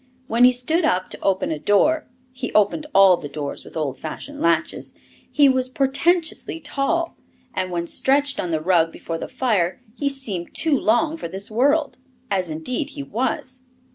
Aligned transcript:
When 0.25 0.45
he 0.45 0.51
stood 0.51 0.83
up 0.83 1.11
to 1.11 1.21
open 1.21 1.51
a 1.51 1.59
door 1.59 2.07
he 2.31 2.51
opened 2.53 2.87
all 2.91 3.17
the 3.17 3.29
doors 3.29 3.63
with 3.63 3.77
old 3.77 3.99
fashioned 3.99 4.41
latches 4.41 4.95
he 5.31 5.47
was 5.47 5.69
portentously 5.69 6.59
tall, 6.59 7.15
and 7.53 7.69
when 7.69 7.85
stretched 7.85 8.39
on 8.39 8.49
the 8.49 8.61
rug 8.61 8.91
before 8.91 9.19
the 9.19 9.27
fire 9.27 9.79
he 9.93 10.09
seemed 10.09 10.55
too 10.55 10.75
long 10.75 11.17
for 11.17 11.27
this 11.27 11.51
world 11.51 11.99
as 12.31 12.49
indeed 12.49 12.89
he 12.97 13.03
was. 13.03 13.61